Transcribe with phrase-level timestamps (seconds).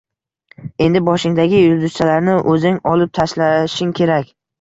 [0.85, 4.33] Endi boshingdagi yulduzchalarni o‘zing olib tashlashing kerak.